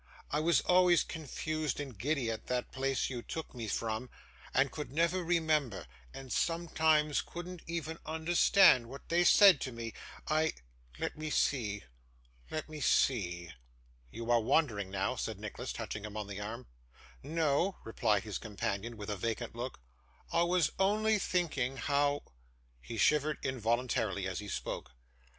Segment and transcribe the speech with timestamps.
[0.31, 4.09] I was always confused and giddy at that place you took me from;
[4.51, 9.93] and could never remember, and sometimes couldn't even understand, what they said to me.
[10.27, 10.53] I
[10.97, 11.83] let me see
[12.49, 13.51] let me see!'
[14.09, 16.65] 'You are wandering now,' said Nicholas, touching him on the arm.
[17.21, 19.81] 'No,' replied his companion, with a vacant look
[20.31, 22.23] 'I was only thinking how'
[22.81, 24.93] He shivered involuntarily as he spoke.